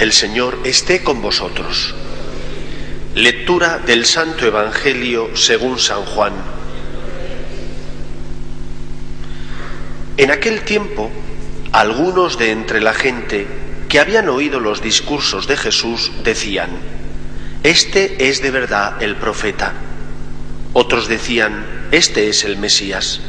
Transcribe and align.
El 0.00 0.12
Señor 0.12 0.60
esté 0.64 1.02
con 1.02 1.20
vosotros. 1.20 1.94
Lectura 3.14 3.80
del 3.80 4.06
Santo 4.06 4.46
Evangelio 4.46 5.36
según 5.36 5.78
San 5.78 6.06
Juan. 6.06 6.32
En 10.16 10.30
aquel 10.30 10.62
tiempo, 10.62 11.10
algunos 11.72 12.38
de 12.38 12.50
entre 12.50 12.80
la 12.80 12.94
gente 12.94 13.46
que 13.90 14.00
habían 14.00 14.30
oído 14.30 14.58
los 14.58 14.80
discursos 14.80 15.46
de 15.46 15.58
Jesús 15.58 16.10
decían, 16.24 16.70
Este 17.62 18.30
es 18.30 18.40
de 18.40 18.50
verdad 18.52 19.02
el 19.02 19.16
profeta. 19.16 19.74
Otros 20.72 21.08
decían, 21.08 21.88
Este 21.90 22.30
es 22.30 22.44
el 22.44 22.56
Mesías. 22.56 23.20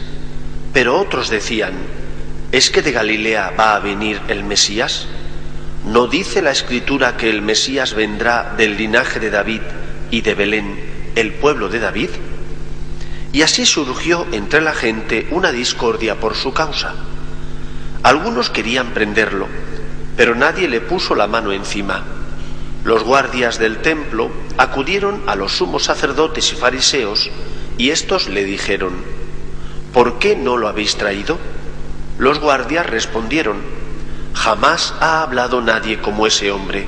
Pero 0.72 0.98
otros 0.98 1.30
decían, 1.30 1.74
¿es 2.54 2.70
que 2.70 2.82
de 2.82 2.94
Galilea 2.94 3.56
va 3.60 3.76
a 3.76 3.80
venir 3.80 4.22
el 4.30 4.46
Mesías? 4.46 5.10
¿No 5.86 6.06
dice 6.06 6.44
la 6.44 6.52
Escritura 6.52 7.18
que 7.18 7.30
el 7.32 7.42
Mesías 7.42 7.96
vendrá 7.96 8.54
del 8.56 8.78
linaje 8.78 9.20
de 9.20 9.32
David 9.32 9.62
y 10.12 10.22
de 10.22 10.36
Belén, 10.36 11.12
el 11.16 11.34
pueblo 11.34 11.70
de 11.70 11.80
David? 11.80 12.10
Y 13.34 13.42
así 13.42 13.66
surgió 13.66 14.28
entre 14.32 14.62
la 14.62 14.74
gente 14.74 15.28
una 15.32 15.52
discordia 15.52 16.20
por 16.20 16.36
su 16.36 16.54
causa. 16.54 16.94
Algunos 18.04 18.52
querían 18.52 18.92
prenderlo, 18.94 19.48
pero 20.16 20.36
nadie 20.36 20.68
le 20.68 20.82
puso 20.82 21.16
la 21.16 21.26
mano 21.26 21.52
encima. 21.52 22.04
Los 22.84 23.04
guardias 23.04 23.58
del 23.58 23.78
templo 23.78 24.30
acudieron 24.58 25.24
a 25.26 25.36
los 25.36 25.54
sumos 25.54 25.86
sacerdotes 25.86 26.52
y 26.54 26.56
fariseos 26.56 27.32
y 27.80 27.90
éstos 27.90 28.30
le 28.30 28.44
dijeron, 28.44 28.94
¿por 29.94 30.20
qué 30.20 30.36
no 30.36 30.58
lo 30.58 30.68
habéis 30.68 30.96
traído? 30.96 31.40
Los 32.20 32.40
guardias 32.40 32.88
respondieron, 32.88 33.58
jamás 34.42 34.96
ha 35.00 35.22
hablado 35.22 35.62
nadie 35.62 36.00
como 36.00 36.26
ese 36.26 36.52
hombre. 36.52 36.88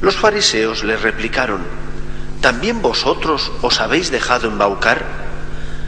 Los 0.00 0.14
fariseos 0.14 0.84
le 0.84 0.96
replicaron, 0.96 1.60
¿también 2.40 2.80
vosotros 2.82 3.50
os 3.62 3.80
habéis 3.80 4.12
dejado 4.12 4.46
embaucar? 4.46 5.04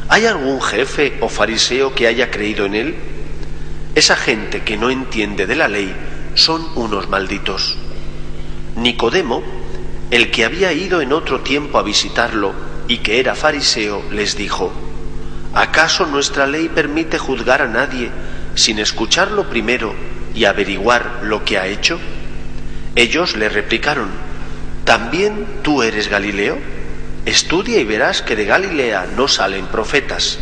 ¿Hay 0.08 0.26
algún 0.26 0.60
jefe 0.60 1.16
o 1.20 1.28
fariseo 1.28 1.94
que 1.94 2.08
haya 2.08 2.32
creído 2.32 2.66
en 2.66 2.74
él? 2.74 2.96
Esa 3.94 4.16
gente 4.16 4.64
que 4.64 4.76
no 4.76 4.90
entiende 4.90 5.46
de 5.46 5.54
la 5.54 5.68
ley 5.68 5.94
son 6.34 6.66
unos 6.74 7.08
malditos. 7.08 7.76
Nicodemo, 8.74 9.44
el 10.10 10.32
que 10.32 10.44
había 10.44 10.72
ido 10.72 11.00
en 11.00 11.12
otro 11.12 11.42
tiempo 11.42 11.78
a 11.78 11.84
visitarlo 11.84 12.52
y 12.88 12.98
que 12.98 13.20
era 13.20 13.36
fariseo, 13.36 14.02
les 14.10 14.36
dijo, 14.36 14.72
¿acaso 15.54 16.04
nuestra 16.06 16.48
ley 16.48 16.68
permite 16.68 17.16
juzgar 17.16 17.62
a 17.62 17.68
nadie 17.68 18.10
sin 18.56 18.80
escucharlo 18.80 19.48
primero 19.48 19.94
y 20.34 20.44
averiguar 20.44 21.20
lo 21.22 21.44
que 21.44 21.58
ha 21.58 21.66
hecho? 21.66 21.98
Ellos 22.96 23.36
le 23.36 23.48
replicaron, 23.48 24.08
¿también 24.84 25.46
tú 25.62 25.82
eres 25.82 26.08
Galileo? 26.08 26.58
Estudia 27.26 27.80
y 27.80 27.84
verás 27.84 28.22
que 28.22 28.36
de 28.36 28.44
Galilea 28.44 29.06
no 29.16 29.28
salen 29.28 29.66
profetas. 29.66 30.38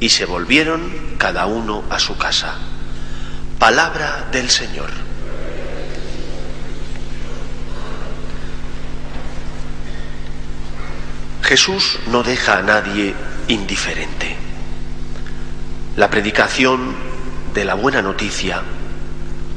Y 0.00 0.10
se 0.10 0.24
volvieron 0.24 0.80
cada 1.18 1.46
uno 1.46 1.84
a 1.90 1.98
su 1.98 2.16
casa. 2.16 2.54
Palabra 3.58 4.28
del 4.32 4.50
Señor. 4.50 4.90
Jesús 11.42 11.98
no 12.08 12.22
deja 12.24 12.58
a 12.58 12.62
nadie 12.62 13.14
indiferente. 13.48 14.36
La 15.96 16.10
predicación 16.10 16.94
de 17.54 17.64
la 17.64 17.74
buena 17.74 18.02
noticia, 18.02 18.62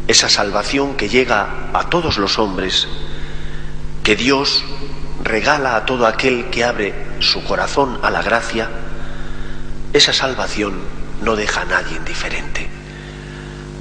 esa 0.09 0.27
salvación 0.27 0.95
que 0.95 1.07
llega 1.07 1.69
a 1.71 1.88
todos 1.91 2.17
los 2.17 2.39
hombres, 2.39 2.88
que 4.03 4.15
Dios 4.15 4.63
regala 5.23 5.75
a 5.75 5.85
todo 5.85 6.07
aquel 6.07 6.49
que 6.49 6.63
abre 6.63 6.95
su 7.19 7.43
corazón 7.43 7.99
a 8.02 8.09
la 8.09 8.23
gracia, 8.23 8.71
esa 9.93 10.11
salvación 10.11 10.80
no 11.21 11.36
deja 11.36 11.61
a 11.61 11.65
nadie 11.65 11.95
indiferente. 11.95 12.67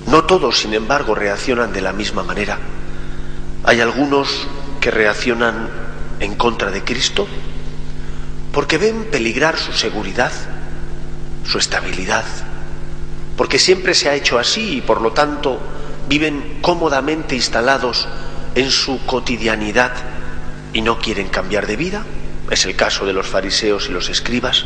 No 0.06 0.24
todos, 0.24 0.58
sin 0.58 0.74
embargo, 0.74 1.14
reaccionan 1.14 1.72
de 1.72 1.80
la 1.80 1.94
misma 1.94 2.22
manera. 2.22 2.58
Hay 3.64 3.80
algunos 3.80 4.46
que 4.82 4.90
reaccionan 4.90 5.70
en 6.20 6.34
contra 6.34 6.70
de 6.70 6.84
Cristo 6.84 7.26
porque 8.52 8.76
ven 8.76 9.06
peligrar 9.10 9.56
su 9.56 9.72
seguridad, 9.72 10.32
su 11.46 11.56
estabilidad, 11.56 12.26
porque 13.38 13.58
siempre 13.58 13.94
se 13.94 14.10
ha 14.10 14.14
hecho 14.14 14.38
así 14.38 14.76
y 14.76 14.80
por 14.82 15.00
lo 15.00 15.12
tanto 15.12 15.58
viven 16.08 16.58
cómodamente 16.62 17.34
instalados 17.34 18.08
en 18.54 18.70
su 18.70 19.04
cotidianidad 19.06 19.92
y 20.72 20.82
no 20.82 20.98
quieren 20.98 21.28
cambiar 21.28 21.66
de 21.66 21.76
vida. 21.76 22.04
Es 22.50 22.64
el 22.64 22.76
caso 22.76 23.04
de 23.04 23.12
los 23.12 23.26
fariseos 23.26 23.88
y 23.88 23.92
los 23.92 24.08
escribas. 24.08 24.64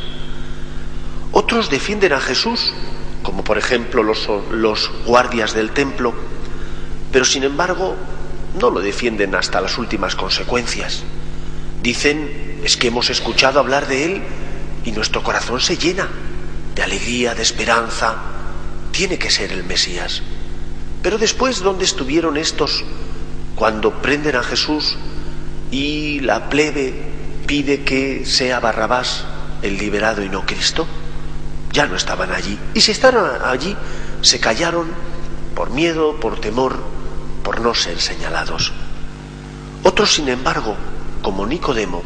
Otros 1.33 1.71
defienden 1.71 2.13
a 2.13 2.21
Jesús, 2.21 2.73
como 3.23 3.43
por 3.43 3.59
ejemplo 3.59 4.03
los, 4.03 4.29
los 4.51 4.91
guardias 5.05 5.55
del 5.55 5.71
templo, 5.71 6.15
pero 7.11 7.25
sin 7.25 7.43
embargo 7.43 7.97
no 8.61 8.71
lo 8.71 8.81
defienden 8.81 9.35
hasta 9.35 9.61
las 9.61 9.79
últimas 9.79 10.15
consecuencias. 10.15 11.03
Dicen, 11.83 12.61
es 12.63 12.77
que 12.77 12.89
hemos 12.89 13.11
escuchado 13.11 13.59
hablar 13.59 13.89
de 13.89 14.05
Él 14.05 14.23
y 14.85 14.93
nuestro 14.93 15.23
corazón 15.23 15.61
se 15.61 15.77
llena 15.77 16.09
de 16.75 16.83
alegría, 16.83 17.35
de 17.35 17.43
esperanza. 17.43 18.17
Tiene 18.93 19.19
que 19.19 19.31
ser 19.31 19.53
el 19.53 19.65
Mesías. 19.65 20.23
Pero 21.03 21.19
después, 21.19 21.61
¿dónde 21.61 21.85
estuvieron 21.85 22.37
estos 22.37 22.85
cuando 23.57 24.01
prenden 24.01 24.37
a 24.37 24.43
Jesús 24.43 24.97
y 25.71 26.21
la 26.21 26.49
plebe 26.49 26.95
pide 27.47 27.83
que 27.83 28.25
sea 28.25 28.61
Barrabás 28.61 29.25
el 29.63 29.77
liberado 29.79 30.23
y 30.23 30.29
no 30.29 30.47
Cristo? 30.47 30.87
Ya 31.73 31.87
no 31.87 31.97
estaban 31.97 32.33
allí. 32.33 32.57
Y 32.75 32.81
si 32.81 32.93
estaban 32.93 33.43
allí, 33.45 33.77
se 34.21 34.39
callaron 34.39 34.87
por 35.55 35.71
miedo, 35.71 36.21
por 36.21 36.41
temor, 36.41 36.79
por 37.43 37.61
no 37.61 37.75
ser 37.75 38.01
señalados. 38.01 38.73
Otros, 39.83 40.15
sin 40.15 40.29
embargo, 40.29 40.77
como 41.23 41.47
Nicodemo, 41.47 42.03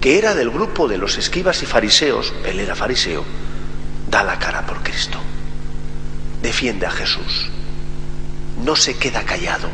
que 0.00 0.18
era 0.18 0.34
del 0.34 0.50
grupo 0.50 0.88
de 0.88 0.98
los 0.98 1.16
escribas 1.16 1.62
y 1.62 1.66
fariseos, 1.66 2.34
él 2.44 2.60
era 2.60 2.74
fariseo, 2.74 3.24
da 4.10 4.22
la 4.22 4.38
cara 4.38 4.66
por 4.66 4.82
Cristo, 4.82 5.18
defiende 6.42 6.86
a 6.86 6.90
Jesús, 6.90 7.48
no 8.64 8.76
se 8.76 8.96
queda 8.96 9.24
callado, 9.24 9.68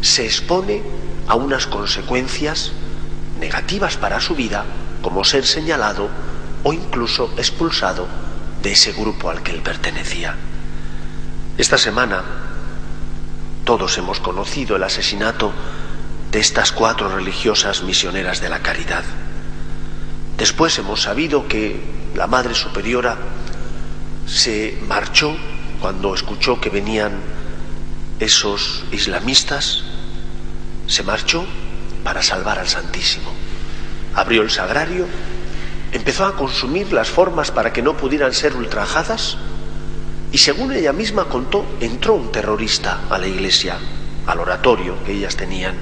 se 0.00 0.24
expone 0.24 0.82
a 1.26 1.34
unas 1.34 1.66
consecuencias 1.66 2.72
negativas 3.38 3.96
para 3.96 4.20
su 4.20 4.34
vida, 4.34 4.64
como 5.02 5.24
ser 5.24 5.46
señalado 5.46 6.08
o 6.62 6.72
incluso 6.72 7.32
expulsado 7.36 8.06
de 8.62 8.72
ese 8.72 8.92
grupo 8.92 9.30
al 9.30 9.42
que 9.42 9.52
él 9.52 9.62
pertenecía. 9.62 10.36
Esta 11.58 11.78
semana 11.78 12.22
todos 13.64 13.98
hemos 13.98 14.20
conocido 14.20 14.76
el 14.76 14.82
asesinato 14.82 15.52
de 16.30 16.40
estas 16.40 16.72
cuatro 16.72 17.08
religiosas 17.08 17.82
misioneras 17.82 18.40
de 18.40 18.48
la 18.48 18.60
caridad. 18.60 19.04
Después 20.36 20.78
hemos 20.78 21.02
sabido 21.02 21.46
que 21.46 21.80
la 22.14 22.26
Madre 22.26 22.54
Superiora 22.54 23.16
se 24.26 24.78
marchó 24.86 25.36
cuando 25.80 26.14
escuchó 26.14 26.60
que 26.60 26.70
venían 26.70 27.12
esos 28.24 28.84
islamistas, 28.92 29.84
se 30.86 31.02
marchó 31.02 31.44
para 32.04 32.22
salvar 32.22 32.58
al 32.58 32.68
Santísimo. 32.68 33.30
Abrió 34.14 34.42
el 34.42 34.50
sagrario, 34.50 35.06
empezó 35.92 36.26
a 36.26 36.36
consumir 36.36 36.92
las 36.92 37.08
formas 37.08 37.50
para 37.50 37.72
que 37.72 37.82
no 37.82 37.96
pudieran 37.96 38.32
ser 38.32 38.54
ultrajadas 38.56 39.36
y 40.32 40.38
según 40.38 40.72
ella 40.72 40.92
misma 40.92 41.26
contó, 41.26 41.64
entró 41.80 42.14
un 42.14 42.32
terrorista 42.32 43.00
a 43.10 43.18
la 43.18 43.26
iglesia, 43.26 43.76
al 44.26 44.40
oratorio 44.40 45.02
que 45.04 45.12
ellas 45.12 45.36
tenían, 45.36 45.74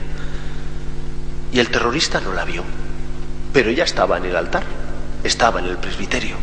y 1.53 1.61
el 1.61 1.71
terrorista 1.71 2.21
no 2.21 2.33
la 2.33 2.45
vio, 2.45 2.65
pero 3.53 3.71
ella 3.71 3.85
estaba 3.85 4.19
en 4.19 4.25
el 4.25 4.37
altar, 4.37 4.65
estaba 5.23 5.61
en 5.61 5.67
el 5.67 5.77
presbiterio, 5.77 6.37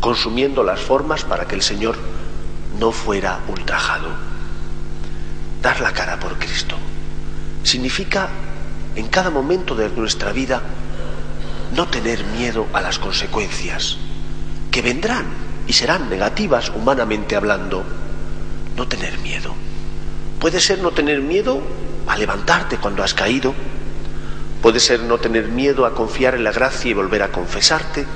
consumiendo 0.00 0.62
las 0.62 0.80
formas 0.80 1.24
para 1.24 1.46
que 1.46 1.54
el 1.54 1.62
Señor 1.62 1.96
no 2.78 2.92
fuera 2.92 3.40
ultrajado. 3.48 4.29
Dar 5.62 5.80
la 5.80 5.92
cara 5.92 6.18
por 6.18 6.38
Cristo 6.38 6.76
significa 7.62 8.28
en 8.96 9.08
cada 9.08 9.30
momento 9.30 9.74
de 9.74 9.88
nuestra 9.90 10.32
vida 10.32 10.62
no 11.74 11.86
tener 11.88 12.24
miedo 12.24 12.66
a 12.72 12.80
las 12.80 12.98
consecuencias, 12.98 13.98
que 14.70 14.82
vendrán 14.82 15.26
y 15.66 15.72
serán 15.72 16.08
negativas 16.10 16.72
humanamente 16.74 17.36
hablando. 17.36 17.84
No 18.76 18.88
tener 18.88 19.18
miedo. 19.18 19.54
Puede 20.40 20.60
ser 20.60 20.80
no 20.80 20.90
tener 20.90 21.20
miedo 21.20 21.60
a 22.06 22.16
levantarte 22.16 22.78
cuando 22.78 23.04
has 23.04 23.14
caído. 23.14 23.54
Puede 24.62 24.80
ser 24.80 25.00
no 25.00 25.18
tener 25.18 25.48
miedo 25.48 25.86
a 25.86 25.94
confiar 25.94 26.34
en 26.34 26.44
la 26.44 26.52
gracia 26.52 26.90
y 26.90 26.94
volver 26.94 27.22
a 27.22 27.30
confesarte. 27.30 28.06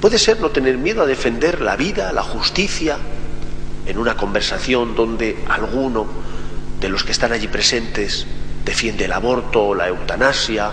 Puede 0.00 0.18
ser 0.18 0.40
no 0.40 0.50
tener 0.50 0.78
miedo 0.78 1.02
a 1.02 1.06
defender 1.06 1.60
la 1.60 1.76
vida, 1.76 2.12
la 2.12 2.22
justicia, 2.22 2.98
en 3.86 3.98
una 3.98 4.16
conversación 4.16 4.94
donde 4.94 5.42
alguno 5.48 6.06
de 6.80 6.88
los 6.88 7.04
que 7.04 7.12
están 7.12 7.32
allí 7.32 7.48
presentes 7.48 8.26
defiende 8.64 9.04
el 9.04 9.12
aborto 9.12 9.62
o 9.62 9.74
la 9.74 9.88
eutanasia 9.88 10.70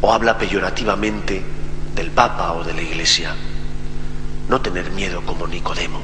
o 0.00 0.12
habla 0.12 0.38
peyorativamente 0.38 1.42
del 1.94 2.10
Papa 2.10 2.52
o 2.52 2.64
de 2.64 2.74
la 2.74 2.82
Iglesia. 2.82 3.34
No 4.48 4.60
tener 4.60 4.90
miedo 4.92 5.22
como 5.22 5.46
Nicodemo. 5.46 6.00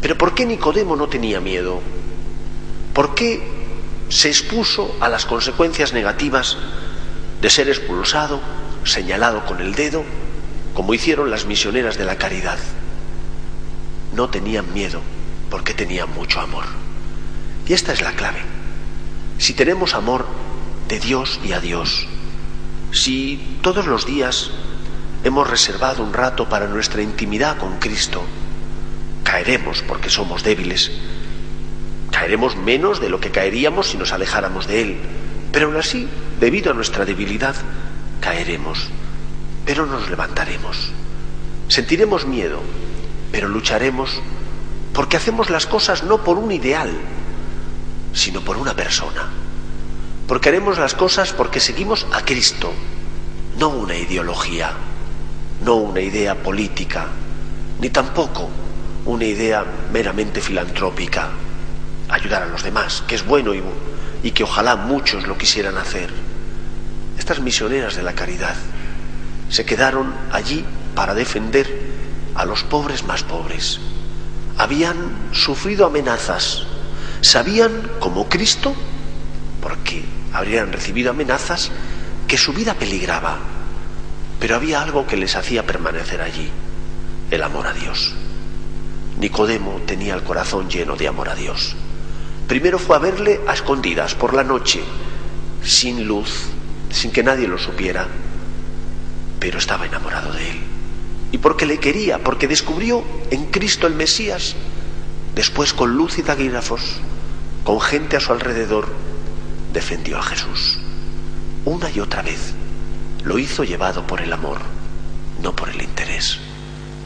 Pero 0.00 0.18
¿por 0.18 0.34
qué 0.34 0.44
Nicodemo 0.44 0.96
no 0.96 1.08
tenía 1.08 1.40
miedo? 1.40 1.80
¿Por 2.92 3.14
qué 3.14 3.42
se 4.08 4.28
expuso 4.28 4.96
a 5.00 5.08
las 5.08 5.24
consecuencias 5.24 5.92
negativas 5.92 6.56
de 7.40 7.50
ser 7.50 7.68
expulsado, 7.68 8.40
señalado 8.84 9.44
con 9.46 9.60
el 9.60 9.74
dedo, 9.74 10.04
como 10.74 10.92
hicieron 10.94 11.30
las 11.30 11.46
misioneras 11.46 11.96
de 11.96 12.04
la 12.04 12.16
caridad? 12.16 12.58
No 14.12 14.28
tenían 14.28 14.72
miedo 14.74 15.00
porque 15.50 15.74
tenían 15.74 16.12
mucho 16.12 16.40
amor. 16.40 16.83
Y 17.66 17.72
esta 17.72 17.92
es 17.92 18.02
la 18.02 18.12
clave. 18.12 18.40
Si 19.38 19.54
tenemos 19.54 19.94
amor 19.94 20.26
de 20.88 21.00
Dios 21.00 21.40
y 21.44 21.52
a 21.52 21.60
Dios, 21.60 22.06
si 22.92 23.58
todos 23.62 23.86
los 23.86 24.06
días 24.06 24.50
hemos 25.24 25.48
reservado 25.48 26.02
un 26.02 26.12
rato 26.12 26.48
para 26.48 26.68
nuestra 26.68 27.02
intimidad 27.02 27.56
con 27.56 27.78
Cristo, 27.78 28.22
caeremos 29.22 29.82
porque 29.82 30.10
somos 30.10 30.44
débiles. 30.44 30.92
Caeremos 32.10 32.56
menos 32.56 33.00
de 33.00 33.08
lo 33.08 33.18
que 33.18 33.30
caeríamos 33.30 33.88
si 33.88 33.96
nos 33.96 34.12
alejáramos 34.12 34.66
de 34.66 34.82
Él. 34.82 34.98
Pero 35.50 35.66
aún 35.66 35.76
así, 35.76 36.08
debido 36.38 36.70
a 36.70 36.74
nuestra 36.74 37.04
debilidad, 37.04 37.56
caeremos. 38.20 38.88
Pero 39.64 39.86
nos 39.86 40.08
levantaremos. 40.10 40.92
Sentiremos 41.68 42.26
miedo, 42.26 42.60
pero 43.32 43.48
lucharemos 43.48 44.20
porque 44.92 45.16
hacemos 45.16 45.50
las 45.50 45.66
cosas 45.66 46.04
no 46.04 46.22
por 46.22 46.38
un 46.38 46.52
ideal, 46.52 46.92
sino 48.14 48.40
por 48.40 48.56
una 48.56 48.74
persona. 48.74 49.28
Porque 50.26 50.48
haremos 50.48 50.78
las 50.78 50.94
cosas 50.94 51.32
porque 51.32 51.60
seguimos 51.60 52.06
a 52.12 52.24
Cristo, 52.24 52.72
no 53.58 53.68
una 53.68 53.96
ideología, 53.96 54.72
no 55.62 55.74
una 55.74 56.00
idea 56.00 56.34
política, 56.42 57.08
ni 57.80 57.90
tampoco 57.90 58.48
una 59.04 59.24
idea 59.24 59.64
meramente 59.92 60.40
filantrópica, 60.40 61.28
ayudar 62.08 62.44
a 62.44 62.46
los 62.46 62.62
demás, 62.62 63.02
que 63.06 63.16
es 63.16 63.26
bueno 63.26 63.52
y, 63.54 64.30
que 64.30 64.44
ojalá 64.44 64.76
muchos 64.76 65.26
lo 65.26 65.36
quisieran 65.36 65.76
hacer. 65.76 66.10
Estas 67.18 67.40
misioneras 67.40 67.96
de 67.96 68.02
la 68.02 68.14
caridad 68.14 68.56
se 69.50 69.66
quedaron 69.66 70.14
allí 70.32 70.64
para 70.94 71.14
defender 71.14 71.92
a 72.34 72.46
los 72.46 72.62
pobres 72.62 73.04
más 73.04 73.22
pobres. 73.22 73.80
Habían 74.56 74.96
sufrido 75.32 75.86
amenazas, 75.86 76.66
sabían 77.24 77.90
como 78.00 78.28
Cristo, 78.28 78.74
porque 79.60 80.04
habrían 80.32 80.72
recibido 80.72 81.10
amenazas, 81.10 81.70
que 82.28 82.36
su 82.36 82.52
vida 82.52 82.74
peligraba, 82.74 83.38
pero 84.40 84.56
había 84.56 84.82
algo 84.82 85.06
que 85.06 85.16
les 85.16 85.36
hacía 85.36 85.66
permanecer 85.66 86.20
allí, 86.20 86.50
el 87.30 87.42
amor 87.42 87.66
a 87.66 87.72
Dios. 87.72 88.14
Nicodemo 89.18 89.80
tenía 89.86 90.14
el 90.14 90.22
corazón 90.22 90.68
lleno 90.68 90.96
de 90.96 91.08
amor 91.08 91.28
a 91.28 91.34
Dios. 91.34 91.76
Primero 92.48 92.78
fue 92.78 92.96
a 92.96 93.00
verle 93.00 93.40
a 93.46 93.54
escondidas 93.54 94.14
por 94.14 94.34
la 94.34 94.44
noche, 94.44 94.82
sin 95.62 96.06
luz, 96.06 96.48
sin 96.90 97.10
que 97.10 97.22
nadie 97.22 97.48
lo 97.48 97.58
supiera, 97.58 98.06
pero 99.40 99.58
estaba 99.58 99.86
enamorado 99.86 100.32
de 100.32 100.50
él. 100.50 100.60
Y 101.32 101.38
porque 101.38 101.66
le 101.66 101.78
quería, 101.78 102.18
porque 102.18 102.48
descubrió 102.48 103.02
en 103.30 103.46
Cristo 103.46 103.86
el 103.86 103.94
Mesías, 103.94 104.56
después 105.34 105.72
con 105.72 105.94
luz 105.94 106.18
y 106.18 106.22
taquígrafos, 106.22 107.00
con 107.64 107.80
gente 107.80 108.18
a 108.18 108.20
su 108.20 108.30
alrededor, 108.32 108.88
defendió 109.72 110.18
a 110.18 110.22
Jesús. 110.22 110.78
Una 111.64 111.90
y 111.90 111.98
otra 111.98 112.20
vez 112.20 112.52
lo 113.24 113.38
hizo 113.38 113.64
llevado 113.64 114.06
por 114.06 114.20
el 114.20 114.32
amor, 114.34 114.58
no 115.42 115.56
por 115.56 115.70
el 115.70 115.80
interés. 115.80 116.38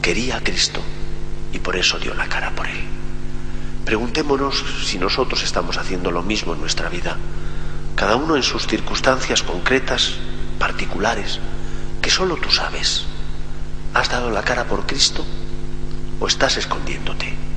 Quería 0.01 0.35
a 0.35 0.41
Cristo 0.41 0.81
y 1.53 1.59
por 1.59 1.77
eso 1.77 1.97
dio 1.97 2.13
la 2.13 2.27
cara 2.27 2.51
por 2.51 2.67
él. 2.67 2.81
Preguntémonos 3.85 4.63
si 4.85 4.99
nosotros 4.99 5.43
estamos 5.43 5.77
haciendo 5.77 6.11
lo 6.11 6.23
mismo 6.23 6.53
en 6.53 6.59
nuestra 6.59 6.89
vida, 6.89 7.17
cada 7.95 8.17
uno 8.17 8.35
en 8.35 8.43
sus 8.43 8.67
circunstancias 8.67 9.43
concretas, 9.43 10.15
particulares, 10.59 11.39
que 12.01 12.09
solo 12.09 12.35
tú 12.35 12.51
sabes. 12.51 13.05
¿Has 13.93 14.09
dado 14.09 14.29
la 14.29 14.43
cara 14.43 14.65
por 14.65 14.85
Cristo 14.85 15.25
o 16.19 16.27
estás 16.27 16.57
escondiéndote? 16.57 17.48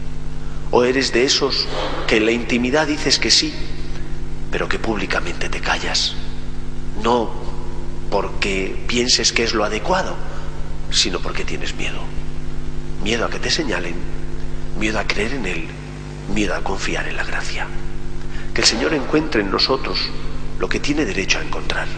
¿O 0.73 0.85
eres 0.85 1.13
de 1.13 1.25
esos 1.25 1.69
que 2.09 2.17
en 2.17 2.25
la 2.25 2.33
intimidad 2.33 2.87
dices 2.87 3.19
que 3.19 3.31
sí, 3.31 3.53
pero 4.51 4.71
que 4.71 4.79
públicamente 4.79 5.51
te 5.51 5.61
callas? 5.61 6.15
No 7.03 7.31
porque 8.11 8.83
pienses 8.89 9.35
que 9.35 9.45
es 9.45 9.53
lo 9.53 9.65
adecuado, 9.65 10.17
sino 10.91 11.21
porque 11.21 11.45
tienes 11.45 11.75
miedo. 11.77 12.01
Miedo 13.05 13.27
a 13.27 13.31
que 13.31 13.39
te 13.39 13.51
señalen, 13.51 13.97
miedo 14.79 14.99
a 14.99 15.07
creer 15.07 15.35
en 15.35 15.45
Él, 15.45 15.67
miedo 16.35 16.55
a 16.55 16.65
confiar 16.65 17.07
en 17.07 17.17
la 17.17 17.25
gracia. 17.25 17.67
Que 18.55 18.63
el 18.63 18.67
Señor 18.67 18.95
encuentre 18.95 19.43
en 19.43 19.51
nosotros 19.51 19.99
lo 20.59 20.71
que 20.71 20.81
tiene 20.81 21.05
derecho 21.05 21.39
a 21.39 21.43
encontrar, 21.45 21.89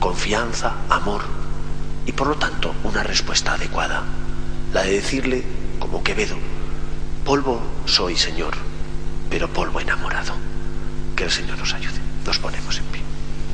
confianza, 0.00 0.74
amor 0.88 1.20
y 2.06 2.12
por 2.12 2.28
lo 2.28 2.36
tanto 2.36 2.74
una 2.82 3.02
respuesta 3.02 3.52
adecuada, 3.52 4.04
la 4.72 4.84
de 4.84 4.92
decirle, 4.92 5.42
como 5.78 6.02
Quevedo, 6.02 6.36
Polvo 7.26 7.60
soy, 7.86 8.14
Señor, 8.16 8.54
pero 9.28 9.48
polvo 9.48 9.80
enamorado. 9.80 10.32
Que 11.16 11.24
el 11.24 11.30
Señor 11.32 11.58
nos 11.58 11.74
ayude. 11.74 11.98
Nos 12.24 12.38
ponemos 12.38 12.78
en 12.78 12.84